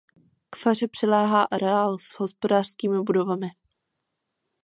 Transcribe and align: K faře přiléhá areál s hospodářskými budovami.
K 0.49 0.55
faře 0.55 0.87
přiléhá 0.87 1.43
areál 1.43 1.97
s 1.97 2.13
hospodářskými 2.17 3.01
budovami. 3.01 3.47